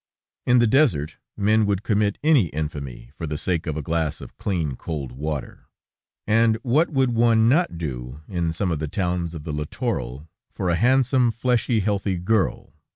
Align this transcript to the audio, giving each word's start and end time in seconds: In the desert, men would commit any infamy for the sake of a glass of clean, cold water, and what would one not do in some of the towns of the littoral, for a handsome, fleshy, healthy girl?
In 0.47 0.57
the 0.57 0.65
desert, 0.65 1.17
men 1.37 1.67
would 1.67 1.83
commit 1.83 2.17
any 2.23 2.47
infamy 2.47 3.11
for 3.13 3.27
the 3.27 3.37
sake 3.37 3.67
of 3.67 3.77
a 3.77 3.83
glass 3.83 4.19
of 4.19 4.35
clean, 4.39 4.75
cold 4.75 5.11
water, 5.11 5.67
and 6.25 6.55
what 6.63 6.89
would 6.89 7.11
one 7.11 7.47
not 7.47 7.77
do 7.77 8.21
in 8.27 8.51
some 8.51 8.71
of 8.71 8.79
the 8.79 8.87
towns 8.87 9.35
of 9.35 9.43
the 9.43 9.53
littoral, 9.53 10.27
for 10.49 10.71
a 10.71 10.75
handsome, 10.75 11.29
fleshy, 11.31 11.81
healthy 11.81 12.15
girl? 12.17 12.73